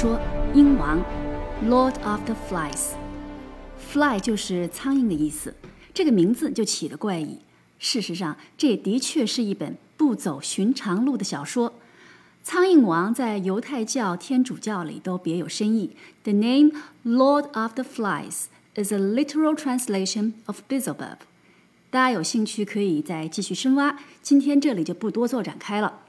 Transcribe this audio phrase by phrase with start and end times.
[0.00, 0.16] 说
[0.54, 1.04] 《鹰王》
[1.68, 2.92] （Lord of the Flies）。
[3.90, 5.56] Fly 就是苍蝇的意思，
[5.92, 7.40] 这个名字就起得怪异。
[7.80, 11.74] 事实上，这的确是一本不走寻常路的小说。
[12.44, 15.96] 苍蝇王在犹太教、天主教里都别有深意。
[16.22, 16.70] The name
[17.04, 18.44] Lord of the Flies
[18.76, 21.16] is a literal translation of Beelzebub。
[21.90, 26.02] 大家有兴趣可以再继续深挖，今天这里就不多做展开了。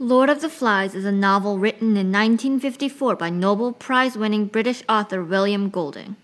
[0.00, 4.82] Lord of the Flies is a novel written in 1954 by Nobel Prize winning British
[4.88, 6.16] author William Golding.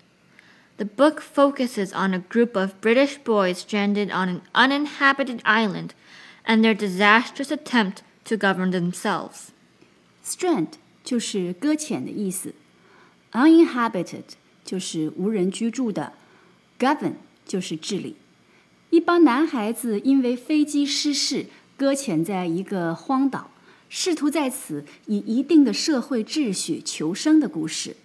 [0.76, 5.94] The book focuses on a group of British boys stranded on an uninhabited island
[6.44, 9.52] and their disastrous attempt to govern themselves.
[10.22, 12.54] Strand 就是搁浅的意思，
[13.32, 14.24] uninhabited
[14.64, 16.12] 就是无人居住的，
[16.78, 17.14] govern
[17.46, 18.16] 就是治理。
[18.90, 21.46] 一帮男孩子因为飞机失事，
[21.78, 23.48] 搁浅在一个荒岛。
[23.88, 27.96] 试图在此以一定的社会秩序求生的故事，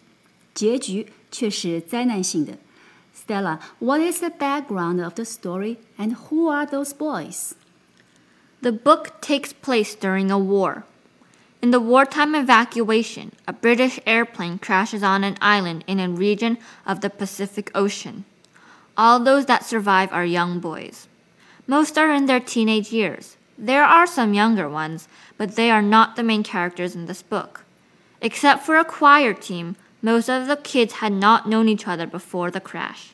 [0.53, 2.58] 结局却是灾难性的。
[3.16, 7.53] Stella, what is the background of the story and who are those boys?
[8.61, 10.83] The book takes place during a war.
[11.61, 17.02] In the wartime evacuation, a British airplane crashes on an island in a region of
[17.02, 18.25] the Pacific Ocean.
[18.95, 21.08] All those that survive are young boys.
[21.66, 23.38] Most are in their teenage years.
[23.58, 25.05] There are some younger ones,
[25.39, 27.64] but they are not the main characters in this book.
[28.20, 32.50] Except for a choir team, most of the kids had not known each other before
[32.50, 33.11] the crash.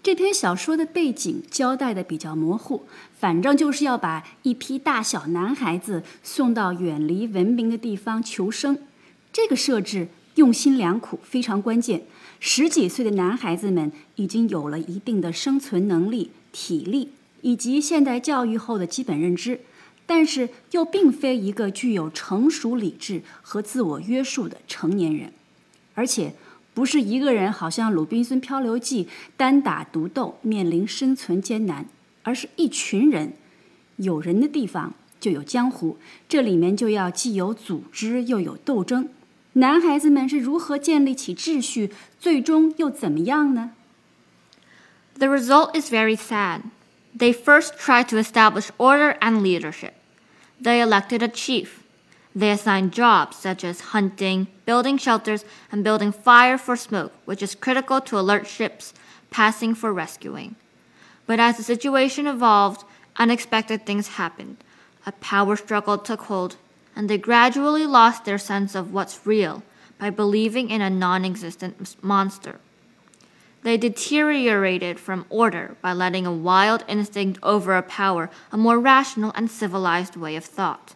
[0.00, 2.84] 这篇小说的背景交代的比较模糊，
[3.18, 8.78] 反正就是要把一批大小男孩子送到远离文明的地方求生。
[9.32, 12.04] 这个设置用心良苦，非常关键。
[12.40, 17.10] 十几岁的男孩子们已经有了一定的生存能力、体力
[17.42, 19.60] 以及现代教育后的基本认知。
[20.06, 25.30] 但是又并非一个具有成熟理智和自我约束的成年人，
[25.94, 26.32] 而且
[26.72, 29.04] 不是一个人，好像《鲁滨孙漂流记》
[29.36, 31.84] 单打独斗面临生存艰难，
[32.22, 33.34] 而是一群人。
[33.96, 39.10] 有人的地方就有江湖，这里面就要既有组织又有斗争。
[39.54, 43.72] 男孩子们是如何建立起秩序，最终又怎么样呢
[45.18, 46.60] ？The result is very sad.
[47.14, 49.94] They first tried to establish order and leadership.
[50.60, 51.84] They elected a chief.
[52.34, 57.54] They assigned jobs such as hunting, building shelters, and building fire for smoke, which is
[57.54, 58.92] critical to alert ships
[59.30, 60.56] passing for rescuing.
[61.26, 62.84] But as the situation evolved,
[63.16, 64.56] unexpected things happened.
[65.06, 66.56] A power struggle took hold,
[66.94, 69.62] and they gradually lost their sense of what's real
[69.98, 72.60] by believing in a non existent monster.
[73.63, 80.17] They deteriorated from order by letting a wild instinct overpower a more rational and civilized
[80.17, 80.95] way of thought.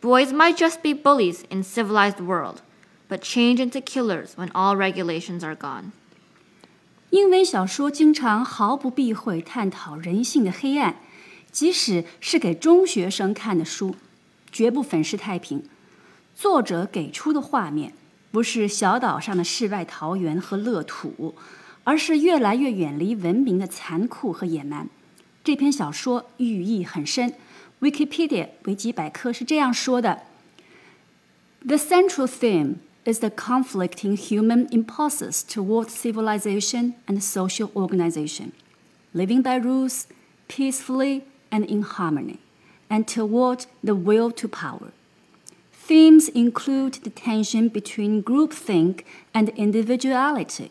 [0.00, 2.62] Boys might just be bullies in civilized world,
[3.08, 5.92] but change into killers when all regulations are gone.
[7.10, 10.96] 英文小说经常毫不避讳探讨人性的黑暗，
[11.50, 13.96] 即使是给中学生看的书，
[14.52, 15.64] 绝不粉饰太平。
[16.34, 17.94] 作者给出的画面
[18.32, 21.34] 不是小岛上的世外桃源和乐土，
[21.84, 24.88] 而是越来越远离文明的残酷和野蛮。
[25.42, 27.32] 这篇小说寓意很深。
[27.80, 30.22] Wikipedia 维基百科是这样说的：“
[31.64, 38.50] The central theme is the conflicting human impulses toward civilization and social organization,
[39.14, 40.02] living by rules,
[40.48, 42.38] peacefully and in harmony,
[42.88, 44.90] and toward the will to power.”
[45.82, 50.70] Themes include the tension between groupthink and individuality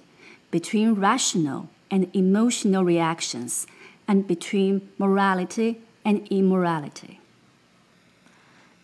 [0.52, 3.66] between rational and emotional reactions,
[4.08, 7.20] and between morality and immorality.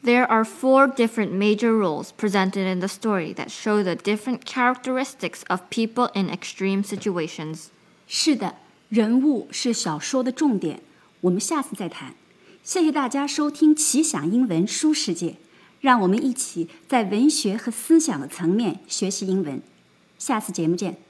[0.03, 5.43] There are four different major roles presented in the story that show the different characteristics
[5.49, 7.67] of people in extreme situations.
[8.07, 8.55] 是的，
[8.89, 10.81] 人物是小说的重点，
[11.21, 12.15] 我们下次再谈。
[12.63, 15.35] 谢谢大家收听奇想英文书世界，
[15.80, 19.62] 让我们一起在文学和思想的层面学习英文。
[20.18, 21.07] 下次节目见。